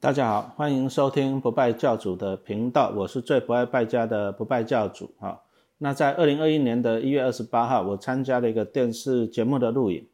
[0.00, 5.38] 大家好，欢迎收听不败教主的频道，我是最不爱败家的不败教主哈。
[5.76, 10.08] 那在二零二一年的一月二十八号，我参加了一个电视节目的录影，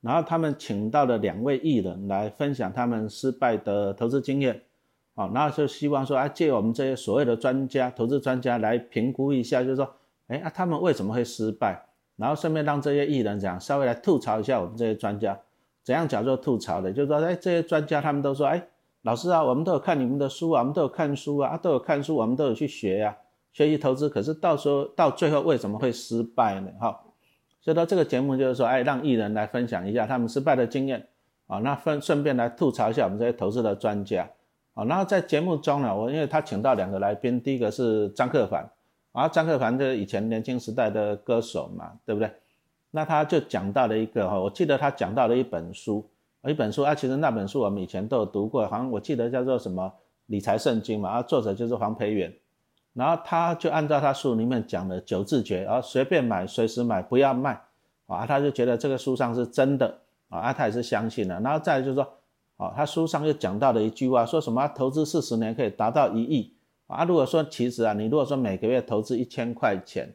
[0.00, 4.62] 然后他们请到了两位艺人来分享他们失败的投资经验，
[5.14, 9.94] 啊，然后就希望说啊，借我们这些所谓的专家、投资专家来评估一下，就是说，
[10.28, 11.84] 哎啊，他们为什么会失败？
[12.16, 15.38] 然后顺便让这些艺人讲稍微来吐槽一下我们这些专家，
[15.84, 16.90] 怎样叫做吐槽的？
[16.90, 18.66] 就是说，哎，这些专家他们都说，哎。
[19.08, 23.16] 老师啊，我们都有看你们的书啊，我们都有看书啊，啊都有看书，我们都有去学呀，
[23.54, 24.06] 学习投资。
[24.06, 26.70] 可是到时候到最后为什么会失败呢？
[26.78, 27.00] 哈，
[27.62, 31.08] 所以说这个节目就是说，哎，让艺人来分享一下他们失败的经验
[31.46, 34.28] 啊，那分顺便来吐槽一下我们这些投资的专家
[34.74, 34.84] 啊。
[34.84, 38.70] 然后在节目中呢，我因为他请到两个来宾，第一个是张克凡
[39.12, 42.30] 啊，张克凡就是以前年轻时代的歌手嘛，对不对？
[42.90, 46.06] 那他就讲到了一个哈，我记得他讲到了一本书。
[46.46, 49.92] 一本书啊，其实那本书我们以前都有读过，好像我记得叫做什么
[50.26, 52.32] 理财圣经嘛，啊，作者就是黄培远，
[52.92, 57.60] 然后他就按照他书里面讲的九字诀，啊，随便买，随时买，不要卖，
[58.06, 62.08] 啊，他就觉得这个书上是真的，啊，他也是相信的，然后再就是说，
[62.56, 66.54] 啊，他书上又讲到了一句话，说什么投资四十年可以达到一亿，
[66.86, 70.14] 啊，如果说其实啊，你如果说每个月投资一千块钱，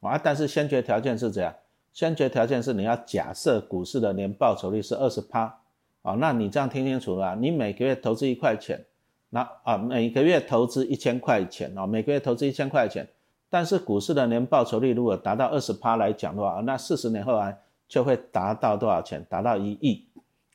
[0.00, 1.52] 啊，但是先决条件是怎样？
[1.92, 5.58] 先决条件是你要假设股市的年报酬率是二十趴。
[6.04, 8.84] 啊，那你这样听清楚了，你每个月投资一块钱，
[9.30, 13.08] 那啊每个月投资一千块钱啊，每个月投资一千块钱，
[13.48, 17.54] 但是股市的年报酬率如果达到二十趴来讲的话，那四十年后啊
[17.88, 19.24] 就会达到多少钱？
[19.30, 20.06] 达到一亿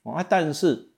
[0.03, 0.23] 啊！
[0.30, 0.92] 但是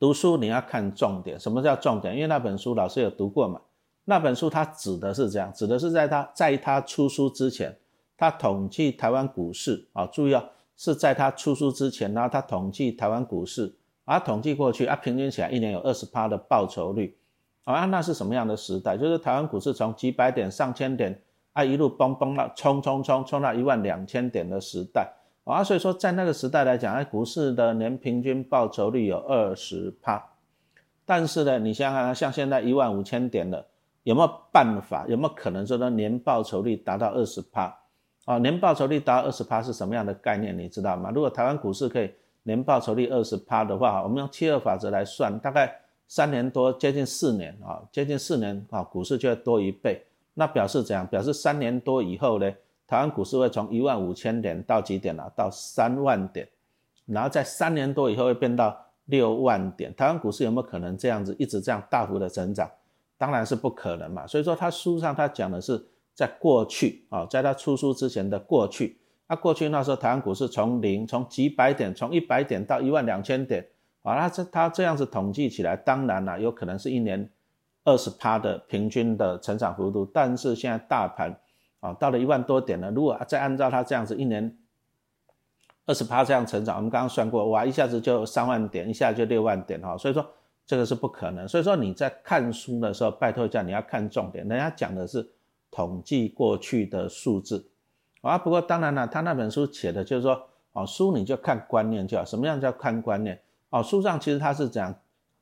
[0.00, 2.14] 读书你要看重点，什么叫重点？
[2.14, 3.60] 因为那本书老师有读过嘛，
[4.06, 7.76] 那本书它指的是这样，指的是在他在他出书之前，
[8.16, 10.42] 他统计台湾股市啊，注意啊。
[10.76, 17.16] 是在他出书之前，然后他统计台湾股市，啊，统计过去啊，平均起来一年有二十趴的报酬率，
[17.64, 18.96] 啊，那是什么样的时代？
[18.96, 21.22] 就是台湾股市从几百点、上千点
[21.52, 25.12] 啊，一路蹦蹦到冲冲冲冲到一万两千点的时代，
[25.44, 30.22] 啊，所以说在那个时代来讲，哎，股市的年平均报酬率有二十趴，
[31.04, 33.64] 但是呢，你想想看，像现在一万五千点了，
[34.02, 35.06] 有没有办法？
[35.08, 37.78] 有没有可能说呢，年报酬率达到二十趴？
[38.24, 40.56] 啊，年报酬率达二十趴是什么样的概念？
[40.56, 41.10] 你知道吗？
[41.14, 42.10] 如果台湾股市可以
[42.44, 45.70] 年报酬率二十趴的话，我们用七二法则来算，大概
[46.08, 50.02] 三年多，接近四年啊，接近四年啊，股市就会多一倍。
[50.32, 51.06] 那表示怎样？
[51.06, 52.50] 表示三年多以后呢，
[52.86, 55.30] 台湾股市会从一万五千点到几点了？
[55.36, 56.48] 到三万点，
[57.04, 58.74] 然后在三年多以后会变到
[59.04, 59.94] 六万点。
[59.94, 62.70] 台湾股市有没有可能这样子一直这样大幅的增长？
[63.18, 64.26] 当然是不可能嘛。
[64.26, 65.84] 所以说他书上他讲的是。
[66.14, 73.66] 在过去啊，在他出书之前的过去，那过去那时候台湾股市从零，从几百点，从一百点到一万两千点，
[74.02, 77.28] 啊，那这他这样子统计起来，当然了，有可能是一年
[77.82, 81.36] 二十趴的平均的成长幅度，但是现在大盘
[81.80, 84.56] 啊到了一万多点了，如果再按照他这样子一年
[85.86, 90.24] 二十趴这样成长，我们刚刚算过，哇，一下子就三万点，一下就六万点哈，所以说
[90.64, 95.28] 这个是不可能，所以说你在看书的时候，拜托一下你要看重点，人家讲的是。
[95.74, 97.66] 统计过去的数字
[98.20, 100.40] 啊，不过当然了，他那本书写的就是说，
[100.72, 102.24] 哦，书你就看观念就好。
[102.24, 103.38] 什么样叫看观念？
[103.70, 104.94] 哦，书上其实他是讲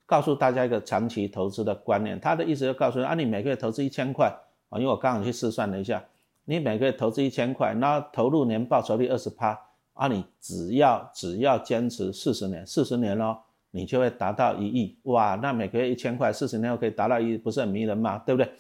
[0.07, 2.19] 告诉大家一个长期投资的观念。
[2.19, 4.35] 他的意思就告诉你啊，你每个月投资一千块
[4.71, 6.03] 啊，因为我刚刚去试算了一下，
[6.47, 9.57] 你每个月投资一千块，那投入年报酬率二十趴
[9.93, 13.39] 啊，你只要只要坚持四十年，四十年咯，
[13.71, 15.39] 你就会达到一亿哇！
[15.43, 18.19] 那每个月一千块，四十年后可以达到一亿，不是很迷人吗？
[18.27, 18.51] 对不对？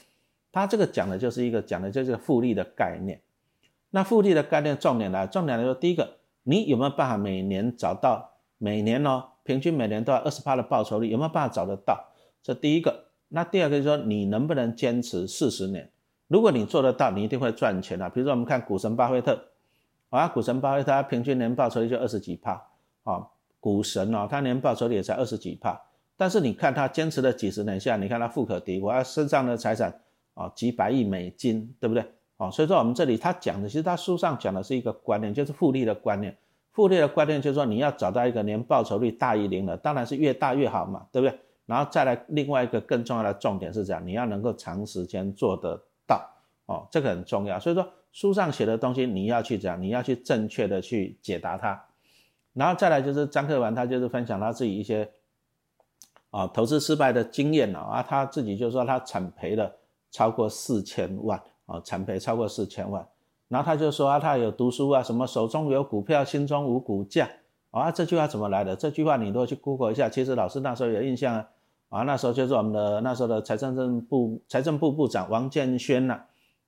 [0.52, 3.20] 他这个讲的就是一个讲的就是复利的概念。
[3.90, 9.24] 那复利的概念重点来，重点来说，第一个，你有没有办法每年找到每年哦？
[9.44, 12.08] 平均每年都要二十帕的报酬率，有没有办法找得到？
[12.42, 13.06] 这第一个。
[13.28, 15.90] 那第二个就是说，你能不能坚持四十年？
[16.28, 18.08] 如果你做得到，你一定会赚钱的。
[18.10, 19.38] 比如说我们看股神巴菲特，
[20.10, 22.62] 啊，股神巴菲特他平均年报酬率就二十几帕，
[23.04, 23.26] 啊，
[23.58, 25.80] 股神哦，他年报酬率也才二十几帕，
[26.16, 30.01] 但是你看他坚持了几十年下，你看他富可敌国，他身上的财产。
[30.34, 32.04] 啊，几百亿美金，对不对？
[32.36, 36.36] 啊，所以说我们这里他讲的，其实他书上讲的是一个观念，就是复利的观念。
[36.72, 41.38] 复利的观念就是说，你要找到一个年报酬率大于零的，当然是越大越好嘛，对不对？
[41.66, 46.26] 然后再来另外一个更重要的重点是这样，你要能够长时间做得到，
[46.66, 47.60] 哦，这个很重要。
[47.60, 51.84] 所以说书上写的东西你要去讲，你要去正确的去解答它。
[52.54, 55.08] 然后再来就是张克文，他就是分享他自己一些
[56.30, 59.70] 啊投资失败的经验了啊，他自己就说他惨赔了。
[60.12, 63.04] 超过四千万啊，产赔超过四千万，
[63.48, 67.28] 然后他就说啊，他有读书啊，什么手中有股票，心中无股价
[67.70, 68.76] 啊，这句话怎么来的？
[68.76, 71.48] 这句话你如果去 Google 一下，其实老师那时候有印象啊，
[71.88, 76.20] 啊，那时候就是我们的那时候的财政部财政部部长王建轩呐，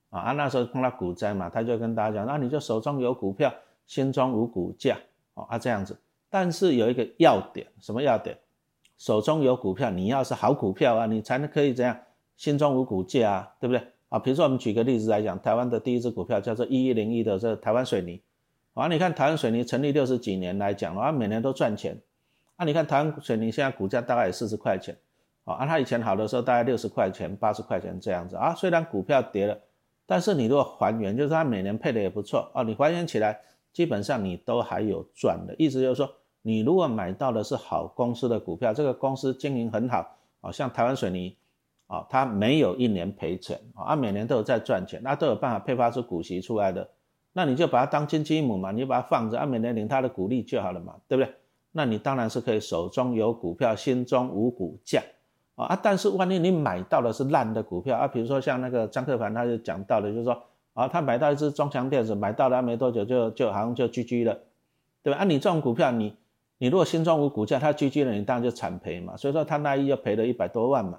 [0.08, 3.52] 啊，那时候碰到股灾嘛，他就跟大家讲，那你就手中有股票，
[3.86, 4.96] 心中无股价，
[5.34, 5.94] 哦，啊这样子。
[6.30, 8.38] 但是有一个要点，什么要点？
[8.96, 11.96] 手中有股票，你要是好股票啊，你才能可以怎样？
[12.36, 13.82] 新中五股价啊，对不对？
[14.08, 18.20] 啊，比如说我们举个例子来讲，台湾的第一只股票叫做一一零一的这台湾水泥，
[18.74, 22.00] 啊，你看台湾水泥成立六十几年来讲，啊，每年都赚钱，
[22.56, 24.96] 啊，你看台湾水泥现在股价大概也四十块钱。
[25.44, 28.54] 啊，它以前好的时候大概六十块钱、八十块钱这样子啊。
[28.54, 29.58] 虽然股票跌了，
[30.06, 32.62] 但是你如果还原，就是它每年配的也不错啊。
[32.62, 33.38] 你还原起来，
[33.70, 35.54] 基本上你都还有赚的。
[35.58, 36.10] 意思就是说，
[36.40, 41.36] 你如果买到的是好公司的股票，这个公司经营很好啊，像台湾水泥
[41.94, 46.88] 啊，它没有一年赔钱啊，每年都有在赚钱，那都有办法配发出股息出来的。
[47.32, 51.32] 那你就把它当金鸡母嘛，你就把它放着，按每年领它的股利就好了嘛，对不对？
[51.72, 55.02] 那你当然是可以手中有股票，心中无股价。
[55.56, 60.42] 啊但是万一你买到的是烂的股票啊，比如说像那个张克凡，他就讲到的，就是说
[60.72, 64.36] 啊，他买到一只中强电子，买到了没多久就就好像就 GG 了，
[65.02, 65.20] 对吧？
[65.20, 66.16] 啊，你这种股票，你
[66.58, 69.16] 你如果心中无股价，它 GG 了，你当然就惨赔嘛。
[69.16, 70.98] 所以说他那一又赔了一百多万嘛。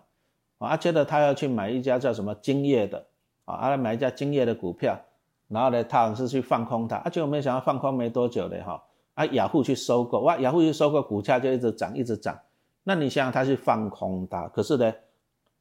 [0.66, 3.06] 啊，接着他要去买一家叫什么金业的，
[3.46, 5.00] 啊，他买一家金业的股票，
[5.48, 8.84] 然后呢，他好像是去放空它，啊，结果没想到放空没多久的哈，
[9.14, 12.38] 啊，雅虎去收购，哇，雅虎去收购，股价就一直涨，一直涨。
[12.84, 14.94] 那你想想，他是放空它，可是呢，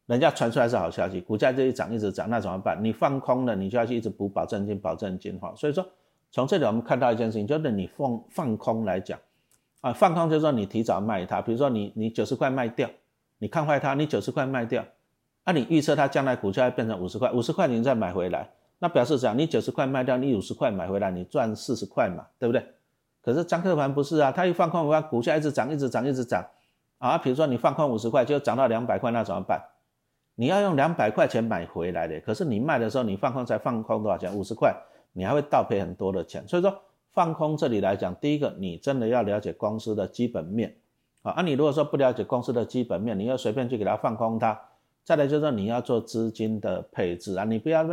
[0.06, 2.78] 人家传出来是好消息，股价就一涨一直涨，那怎么办？
[2.82, 5.52] 你放空了，你就要去一直补保证金，保证金哈。
[5.56, 5.86] 所以说，
[6.30, 9.18] 从这里我们看到一件事情，就是你放放空来讲，
[9.80, 12.90] 啊，放空就是说你提早卖它，比如说你你九十块卖掉，
[13.38, 14.84] 你看坏它，你九十块卖掉，
[15.44, 22.67] 那你预测它将来股价变成五十块，五十块你再买回来，那表示讲你九十块卖掉，你五十块买回来，你赚四十块嘛，对不对？
[23.23, 26.44] 可是张克凡不是啊，他一放空的话，股价一直涨，一直涨，一直涨。
[26.99, 29.61] 啊，比如说你放空五十块，就涨到两百块，那怎么办？
[30.37, 34.35] 你要用两百块钱买回来的，可是你卖的时候，你放空才放空多少钱？
[34.35, 34.75] 五十块，
[35.12, 36.47] 你还会倒赔很多的钱。
[36.49, 36.75] 所以说
[37.12, 40.75] 放空这里来讲，第一个你真的要了解公司的基本面
[41.23, 41.32] 啊。
[41.32, 44.58] 啊，你如果说不了解公司的基本面，你要随便去给它放空它。
[45.04, 47.86] 再来就是说你要做资金的配置啊，你不要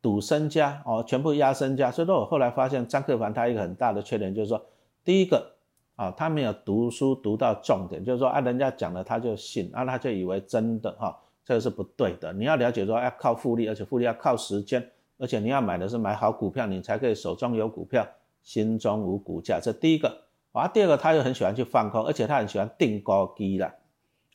[0.00, 1.90] 赌身家哦，全部压身家。
[1.90, 4.64] 所以说我后来发现张克凡他一个很大的缺点就是说，
[5.04, 5.50] 第一个。
[5.94, 12.32] 啊，他没有读书读到重点，就是说啊，人家讲了他就信，啊，他就以为真的哈，这个是不对的。
[12.32, 14.84] 你要了解说要靠复利，而且复利要靠时间，
[15.18, 18.08] 而且你要买的是买好股票，你才可以手中有股票，
[18.42, 19.60] 心中无股价。
[19.62, 20.22] 这第一个
[20.52, 23.72] 啊，第二个他又很喜欢去放空，而且他很喜欢定高低的，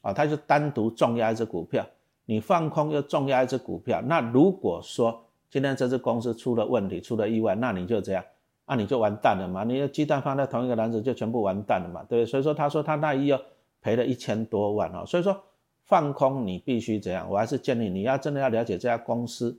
[0.02, 1.86] 啊，他就单独重压一只股票，
[2.28, 8.24] 你放空又重压一只股票，那如果说今天这只公司出了问题，出了意外，那你就这样。
[8.70, 9.64] 那你就完蛋了嘛！
[9.64, 12.26] 你的鸡蛋放在同一个篮子，就全部完蛋了嘛，对？
[12.26, 13.40] 所以说，他说他那一又
[13.82, 15.06] 赔了一千多万哦。
[15.06, 15.42] 所以说，
[15.86, 17.26] 放空你必须怎样？
[17.30, 19.58] 我还是建议你要真的要了解这家公司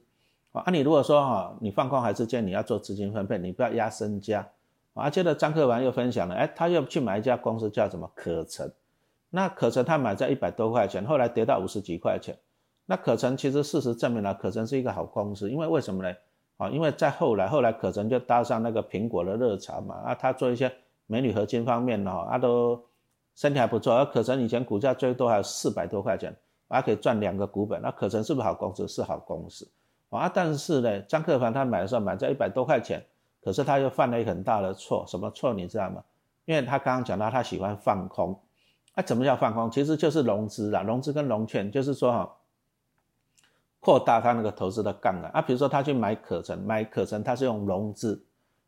[0.53, 0.71] 啊。
[0.71, 4.47] 你如果说哈，你放空还是建议你要做资金分配，你不要压身家
[4.93, 5.09] 啊。
[5.09, 8.71] 接着张克完又分享了，哎，他又去买一家公司叫什么可成？
[9.31, 12.37] 那可成他买在一百多块钱，后来跌到五十几块钱。
[12.91, 16.17] 那可成其实事实证明了，可成是一个好公司，因为为什么呢？
[16.57, 20.73] 啊，因为在后来，后来可成就搭上那个苹果的热潮嘛，啊，他做一些
[21.07, 22.83] 美铝合金方面的，啊，都
[23.35, 23.95] 身体还不错。
[23.95, 26.35] 而可成以前股价最多还有四百多块钱，
[26.67, 27.79] 还可以赚两个股本。
[27.83, 28.89] 那可成是不是好公司？
[28.89, 29.69] 是好公司。
[30.09, 33.05] 啊，但是呢，张克凡他买的时候买在一百多块钱，
[33.45, 36.03] 可是他又犯了一个很大的错，什么错你知道吗？
[36.47, 38.41] 因为他刚刚讲到他喜欢放空，
[38.95, 39.71] 啊，怎么叫放空？
[39.71, 42.35] 其实就是融资啦，融资跟融券，就是说哈。
[43.81, 48.21] 扩大他那个投资的杠杆啊，比如说他去买可成，买可成他是用融资，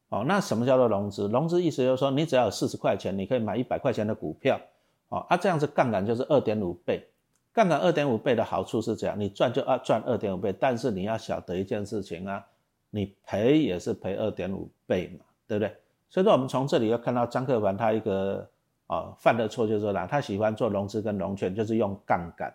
[0.09, 1.27] 哦，那什么叫做融资？
[1.29, 4.61] 融资意思就是说你只要有四十块钱，你可以买一百块钱的股票，
[5.09, 7.05] 哦，啊这样子杠杆就是二点五倍，
[7.53, 12.45] 杠杆二点五倍的好处是这样，你赚就二赚二点五倍，但是你要晓得一件事情啊，
[12.91, 15.77] 你赔也是赔二点五倍嘛，对不对？
[16.09, 18.49] 所以说我们从这里要看到张克凡他一个
[18.87, 22.53] 啊犯的错就是说他喜欢做融资跟融券，就是用杠杆。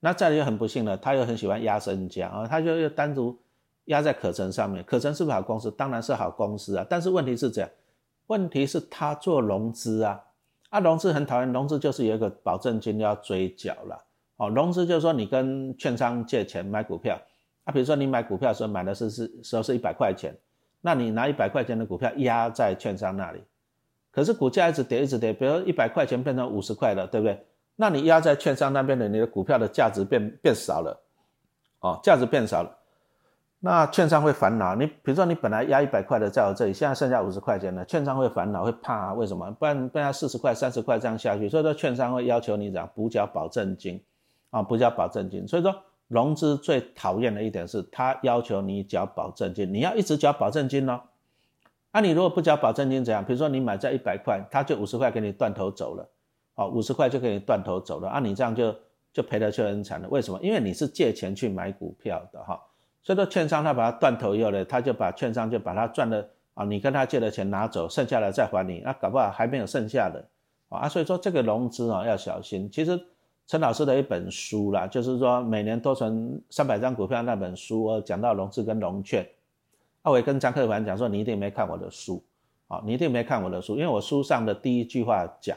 [0.00, 3.36] 那再来又很不幸了，他又很喜欢压身家啊，他就又单独
[3.86, 4.84] 压在可成上面。
[4.84, 5.70] 可成是不是好公司？
[5.70, 6.86] 当然是好公司啊。
[6.88, 7.70] 但是问题是这样，
[8.26, 10.22] 问题是他做融资啊，
[10.68, 14.04] 啊融资很讨厌，融资就是有一个保证金要追缴了。
[14.36, 17.18] 哦，融资就是说你跟券商借钱买股票，
[17.64, 20.36] 啊，比如说你买股票的时候买的是是时候是一百块钱，
[20.82, 23.40] 那你拿一百块钱的股票压在券商那里，
[24.10, 27.46] 可是股价一直跌一直跌，比如一百块钱变成五十块了，对不对？
[27.76, 30.98] 那你压在券商那边的，你的股票的价值变变少了，
[31.80, 32.78] 哦，价值变少了。
[33.58, 39.50] 那券商会烦恼，你比如说你本来压一百块的在我这里，现在剩下五十块钱了，券商会烦恼，会怕，为什么？
[39.52, 44.02] 不然不然四十块、三十块这样下去，所以说券商会要求你怎样补缴保证金，
[44.50, 45.48] 啊，补缴保证金。
[45.48, 45.74] 所以说
[46.06, 51.00] 融资最讨厌的一点是，他要求你缴保证金，你要一直缴保证金哦。
[51.92, 53.24] 那你如果不缴保证金怎样？
[53.24, 56.08] 比如说你买在一百块，他就五十块给你断头走了，
[56.56, 58.74] 哦，五十块就可以断头走了，啊，你这样就
[59.12, 60.08] 就赔的就很惨了。
[60.08, 60.38] 为什么？
[60.42, 62.60] 因为你是借钱去买股票的哈。
[63.02, 70.26] 所以说，券商他把它断头以后呢，他就把券商就把他赚的啊，你跟他借的钱拿走，剩下的再还你，那搞不好还没有剩下的
[70.68, 70.88] 啊。
[70.88, 72.68] 所以说这个融资啊要小心。
[72.70, 73.00] 其实
[73.46, 79.24] 陈老师的一本书啦，就是说每年多存三百张股票那本书，讲到融资跟融券。
[80.02, 82.24] 我也跟张克凡讲说，你一定没看我的书
[82.68, 85.56] 啊，你一定没看我的书，因为我书上的第一句话讲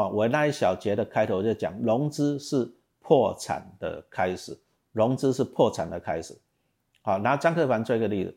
[0.00, 4.58] 啊，我那一小节的开头就讲，融资是破产的开始，
[4.92, 6.38] 融资是破产的开始。
[7.02, 8.34] 好，拿张克凡做一个例子，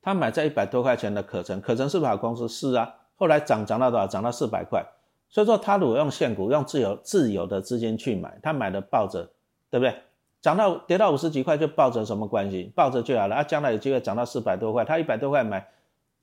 [0.00, 2.48] 他买在一百多块钱的可成，可成是不是好公司？
[2.48, 4.06] 是啊，后来涨涨到多少？
[4.06, 4.84] 涨到四百块。
[5.28, 9.30] 所以说他如果用现股，用自由自由的资金去买，他买的抱着，
[9.70, 9.94] 对不对？
[10.42, 12.72] 涨到跌到五十几块就抱着什么关系？
[12.74, 13.36] 抱着就好了。
[13.36, 15.66] 啊，将来有机会涨到四百多块，他一百多块买，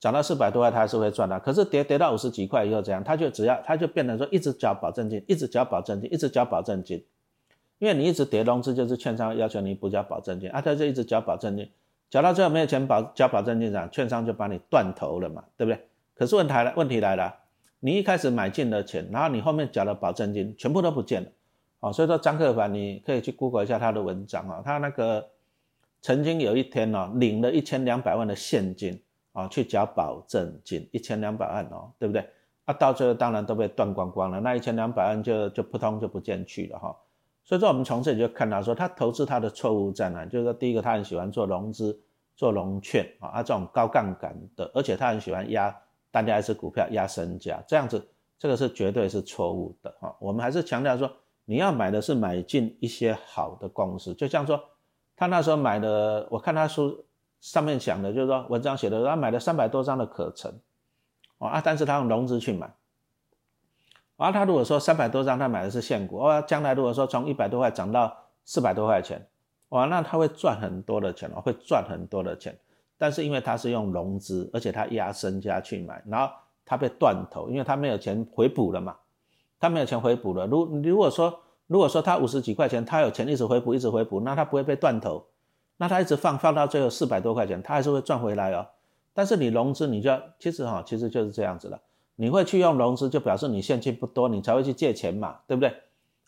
[0.00, 1.38] 涨到四百多块他还是会赚的。
[1.38, 3.04] 可是跌跌到五十几块以后怎样？
[3.04, 7.04] 他就只要他就变成说一直缴保证金，一直缴保证金，一直缴保证金。
[7.78, 11.70] 因为你一直跌融资，就是券商要求你补交保证金啊，他就一直缴保证金，
[12.10, 15.80] 缴到最后没有钱保交保证金，上券商就把你断头了嘛，对不对？
[16.14, 17.34] 可是问题来问题来了，
[17.80, 21.28] 你一开始买进的钱，然后你后面缴的保证金全部都不见了，
[21.80, 25.26] 哦，所以说张克凡你可以去 Google 一下他的文章啊，他那个
[26.02, 29.00] 曾经有一天哦，领了一千两百万的现金
[29.32, 32.28] 啊，去缴保证金一千两百万哦，对不对？
[32.64, 36.96] 啊，到最后当然都被断光光了，那一千两百万就就扑通就不见去了哈。
[37.42, 40.24] 所以说，我们从这里就看到，说他投资他的错误在哪？
[40.26, 41.98] 就是说，第一个，他很喜欢做融资、
[42.36, 45.74] 做融券啊，啊，这种高杠杆的，而且他很喜欢压
[46.10, 48.06] 单家一只股票压身价，这样子，
[48.38, 50.14] 这个是绝对是错误的哈。
[50.20, 51.10] 我们还是强调说，
[51.44, 54.60] 你要买的是买进一些好的公司，就像说
[55.16, 57.04] 他那时候买的，我看他书
[57.40, 60.52] 上面讲的，就是说文章写的，他买了三百多张的可成
[61.38, 62.72] 啊，但是他用融资去买。
[64.16, 69.26] 而他如果说三百多张，他买的是现股，哇，将来如果说从一百多块涨到四百多块钱，
[69.70, 72.58] 哇，那他会赚很多的钱哦，会赚很多的钱。
[72.98, 76.30] 但是因为他是用融资，而且他压身家去买，然后
[76.66, 78.94] 他被断头，因为他没有钱回补了嘛，
[79.58, 80.46] 他没有钱回补了。
[80.46, 85.24] 如如果说如果说他五十几块钱，他有钱一直回补，一直回补，那他不会被断头，
[85.80, 88.66] 那他一直放放到最后四百多块钱，他还是会赚回来哦。
[89.14, 91.80] 但是你融资，你就要其实哈，其实就是这样子的。
[92.16, 95.74] 你会去用融资，就表示你现金不多，你才会去借钱嘛，对不对？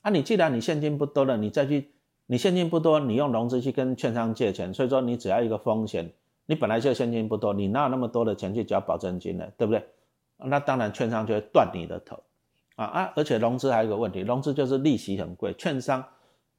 [0.01, 1.91] 啊，你既然你现金不多了，你再去，
[2.29, 6.11] 你现金不多，你用融资去跟券商借钱，所以说你只要一个风险，
[6.47, 9.45] 你本来就现金不多，你哪有那么多的钱去交保证金呢？
[9.59, 9.87] 对不对？
[10.39, 12.19] 那当然券商就会断你的头
[12.77, 13.13] 啊啊！
[13.15, 16.03] 而且融资还有一个问题，融资就是利息很贵，券商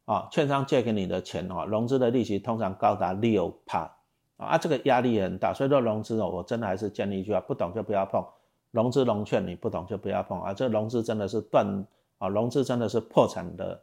[0.06, 3.96] 啊，券商借给你的钱哦，融资的利息通常高达六帕
[4.38, 8.24] 啊，这个压力也很大，所以说融资哦，我真的还是建议一句话，不懂就不要碰。
[8.72, 10.52] 融资融券你不懂就不要碰啊！
[10.52, 11.86] 这融资真的是断
[12.18, 13.80] 啊，融资真的是破产的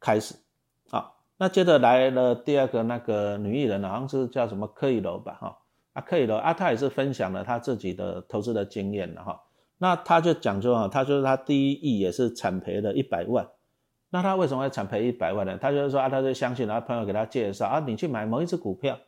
[0.00, 0.34] 开始
[0.90, 1.12] 啊。
[1.36, 5.38] 那接着来了第二个那个女艺人，好像是叫什么柯以柔吧？
[5.40, 5.58] 哈
[5.92, 9.40] 啊，柯以柔啊，她也是分享了她自己的投资的经验了哈。
[9.78, 13.46] 那她就讲说啊，她就是她第一亿也是惨赔了一百万。
[14.10, 15.58] 那他为什么会惨赔一百万呢？
[15.60, 18.98] 他就是说啊，他就相信，然后朋友给他介绍啊，你去买某一只股票。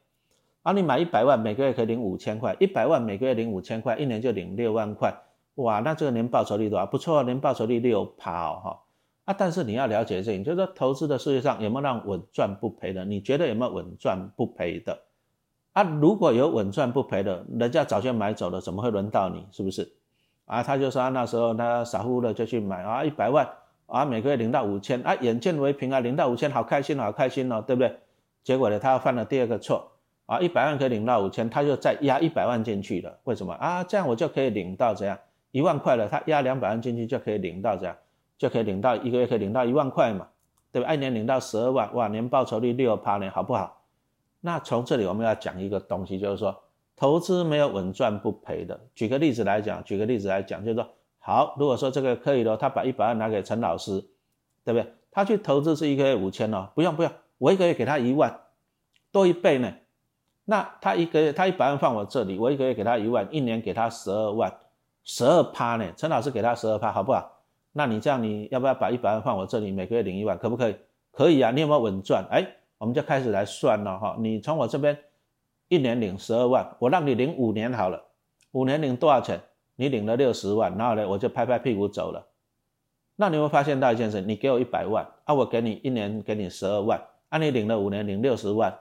[0.62, 5.14] 啊，你买一百万，每个月可以领五千块，一百万每个月领五千块，一年就领六万块，
[5.54, 6.84] 哇，那这个年报酬率多少？
[6.84, 8.80] 不错，年报酬率六趴哦，哈。
[9.24, 13.04] 啊，但是你要了解这情，就是说投资的世界上有没有让稳赚不赔的？
[13.04, 14.98] 你觉得有没有稳赚不赔的？
[15.72, 19.46] 啊，如果有稳赚不赔的，人家早就买走了，怎么会轮到你？
[19.52, 19.90] 是不是？
[20.44, 23.48] 啊，他就说那时候他傻乎乎的就去买啊，一百万
[23.88, 27.92] 啊，每个月领到五千，啊，眼见为凭啊，领到五千，好开心，好开心哦，对不对？
[28.44, 29.90] 结果呢，他犯了第二个错。
[30.26, 33.18] 啊，一百万可以领到五千，他就再压一百万进去了。
[33.24, 33.82] 为什么啊？
[33.82, 35.18] 这样我就可以领到怎样
[35.52, 36.06] 一万块了？
[36.06, 37.96] 他压两百万进去就可以领到这样，
[38.36, 40.28] 就可以领到一个月可以领到一万块嘛，
[40.70, 40.94] 对吧？
[40.94, 43.80] 一年领到十二万，哇，年报酬率六趴呢，好不好？
[44.42, 46.54] 那从这里我们要讲一个东西，就是说
[46.94, 48.78] 投资没有稳赚不赔的。
[48.94, 50.86] 举个例子来讲，举个例子来讲，就是说
[51.28, 54.02] 好，如果说这个可以的，他把一百万拿给陈老师，
[54.64, 54.94] 对不对？
[55.10, 58.40] 他去投资是一个月五千哦，不用不用，我一个月给他一万，
[59.12, 59.70] 多一倍呢。
[60.46, 64.50] 那他一个月，他一百万放我这里，我一个月给他一万，一年给他十二万，
[65.04, 65.92] 十二趴呢？
[65.98, 67.30] 陈老师给他十二趴，好不好？
[67.72, 70.76] 那你这样，你要不要把一百万放我这里，每个月领一万，可不可以？
[71.12, 72.24] 可以啊，你有没有稳赚？
[72.30, 72.42] 哎，
[72.78, 74.16] 我们就开始来算了哈。
[74.18, 74.96] 你从我这边
[75.68, 78.02] 一年领十二万，我让你领五年好了，
[78.52, 79.38] 五年领多少钱？
[79.80, 82.26] 你领了六十万，然后呢，我就拍拍屁股走了。
[83.14, 88.76] 那你会发现到一件事，你给我一百万，啊，我给你一年给你十二万，啊，你领了五年领六十万，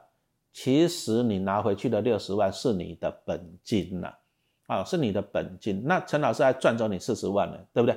[0.51, 4.11] 其实你拿回去的六十万是你的本金呐，
[4.65, 5.83] 啊，是你的本金。
[5.85, 7.95] 那陈老师还赚走你四十万呢，对不对？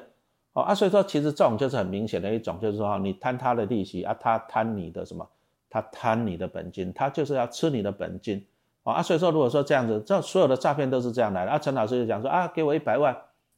[0.52, 5.26] 哦啊，所以说其实这种就是很明显的一种，就是说你贪他的利息啊，他贪你的什么？
[5.70, 8.44] 他贪你的本金，他就是要吃你的本金。
[8.82, 11.50] 哦啊，所以说如果说这样子，这所有的诈骗都是这样来的。
[11.50, 13.14] 啊，陈老师就讲说啊，给我一百万，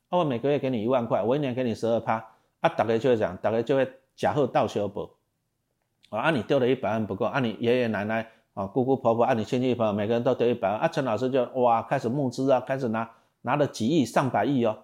[0.09, 2.15] 啊，我每个月给你一万块，我一年给你十二趴，
[2.61, 5.11] 啊，大概就会讲，大概就会假后倒修补。
[6.11, 13.09] 啊，你丢了一百万不够，啊，你爷爷奶奶啊，姑姑婆婆啊，你亲戚朋友每个人都丢一百万，啊，陈老师就哇开始募资啊，开始拿
[13.43, 14.77] 拿了几亿上百亿哦。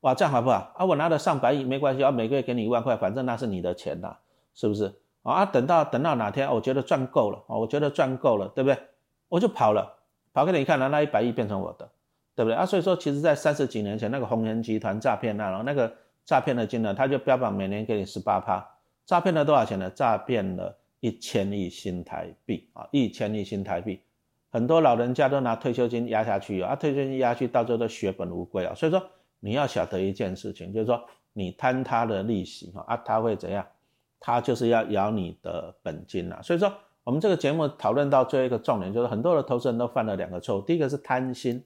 [0.00, 0.72] 哇，这样好不好？
[0.76, 4.16] 啊，我拿了上百亿没关系啊，每个月给你一万块，反正那是你的钱呐，
[4.54, 4.92] 是不是？
[5.22, 8.78] 啊，等到等到哪天，我觉得赚够了，啊，我觉得赚够了，对不对？
[9.34, 9.92] 我就跑了，
[10.32, 11.90] 跑给你看了，那一百亿变成我的，
[12.36, 12.54] 对不对？
[12.54, 15.92] 啊，所以说，其实在三十几年前，那个红人集团诈骗案，那个
[16.24, 18.64] 诈骗的金额，他就标榜每年给你十八趴，
[19.04, 19.90] 诈骗了多少钱呢？
[19.90, 24.00] 诈骗了一千亿新台币啊，一千亿新台币，
[24.50, 29.02] 很多老人家都拿退休金压下去啊，退休金压去，到最后都血本无归啊，所以说。
[29.40, 33.66] 你要晓得一件事情，就是说你贪他的利息哈啊，他会怎样？
[34.18, 36.40] 他就是要咬你的本金啊。
[36.40, 36.72] 所以说，
[37.04, 40.60] 我们这个节目讨论到最后一个重点，就是很多的投资人都犯了两个错误。
[40.62, 41.62] 第一个是贪心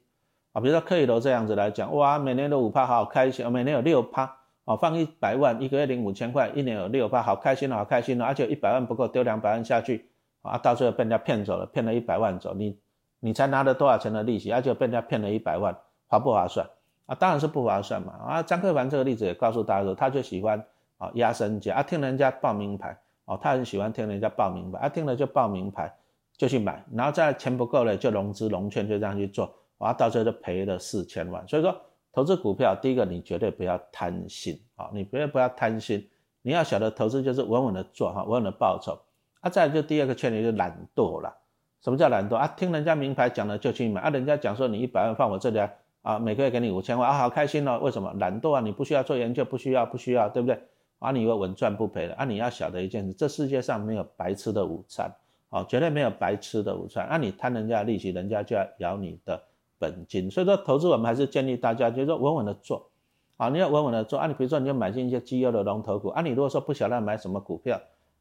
[0.53, 8.25] 啊，比如说克里楼这样子来讲，哇，每年的五趴，好开心；每年有六趴，哦，放一百万，一个月领五千块，一年有六趴，好开心，好开心哦。
[8.25, 10.09] 而且一百万不够，丢两百万下去
[10.43, 12.77] 啊，到最后被人家骗走了，骗了一百万走，你
[13.21, 14.51] 你才拿了多少钱的利息？
[14.51, 15.77] 而且被人家骗了一百万，
[16.09, 16.67] 划不划算？
[17.07, 18.13] 啊，当然是不划算嘛！
[18.27, 20.63] 啊，张克凡这个例子也告诉大家说，他就喜欢
[20.99, 25.95] 啊压身价啊，听人家报名牌哦，他很喜欢听人家报名牌，啊，听了就报名牌
[26.37, 31.47] 就去买，然后再钱不够了就融资融券就这样去做，哇，到最后就赔了四千万。
[31.47, 31.79] 所以说，
[32.13, 36.09] 投资股票，第一个你绝对不要贪心啊，你绝对不要贪心，
[36.43, 38.99] 你要晓得投资就是稳稳的做哈，稳稳的报酬。
[39.41, 41.33] 啊，再就第二个劝你就懒惰了。
[41.81, 42.49] 什么叫懒惰啊？
[42.57, 45.71] 听人家名牌讲了就去买，啊，人家讲说你一百万放我这里啊。
[46.01, 47.79] 啊，每个月给你五千万啊，好开心哦！
[47.83, 48.61] 为什么懒惰啊？
[48.61, 50.59] 你不需要做研究，不需要，不需要，对不对？
[50.99, 52.25] 啊，你以为稳赚不赔的啊？
[52.25, 55.15] 你要晓得一件事，这世界上没有白吃的午餐，
[55.49, 57.07] 啊，绝对没有白吃的午餐。
[57.09, 59.41] 那你贪人家的利息，人家就要咬你的
[59.79, 60.31] 本金。
[60.31, 62.91] 所以说，投资我们还是建议大家，就是说稳稳的做，
[63.37, 64.27] 啊，你要稳稳的做啊。
[64.27, 66.21] 你比如说，你就买进一些绩优的龙头股啊。
[66.23, 67.81] 你如果说不晓得买什么股票，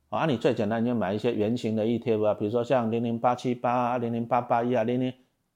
[0.10, 5.12] 啊，你最简单你就买一些圆形的 ETF 啊，比如说像零零八七八啊、零零八八一啊、零零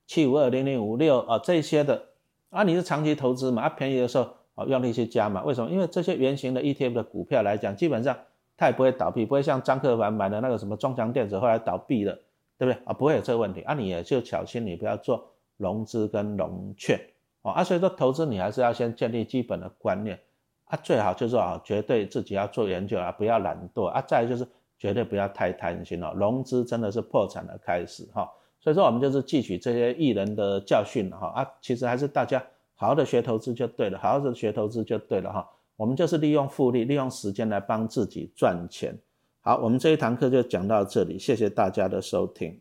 [0.08, 2.08] 七五二、零零五六啊这些的。
[2.50, 3.62] 啊，你是长期投资嘛？
[3.62, 5.44] 啊，便宜的时候啊，用力去加嘛？
[5.44, 5.70] 为什么？
[5.70, 8.18] 因为这些圆形的 ETF 的股票来讲，基本上
[8.58, 12.14] 它也不会倒闭，不会像张克凡买的那个什么中强电子后来倒闭了，
[12.58, 12.84] 对不对？
[12.86, 13.62] 啊，不会有这个问题。
[13.62, 17.00] 啊，你也就小心，你不要做融资跟融券
[17.42, 17.52] 哦。
[17.52, 20.20] 啊，所以说投资你还是要先建立基本的观念
[20.66, 24.02] 啊，最好就是啊，绝对自己要做研究啊，不要懒惰啊。
[24.02, 28.30] 再就是绝对不要太贪心了，融资真的是破产的开始哈。
[28.60, 32.44] 所以说，我们就是汲取这些艺人的教训哈啊，其实还是大家
[32.82, 35.48] 好好的学投资就对了，好好的学投资就对了哈。
[35.76, 38.98] 我们就是利用复利，利用时间来帮自己赚钱。
[39.42, 42.60] 好，我们这一堂课就讲到这里，谢谢大家的收听。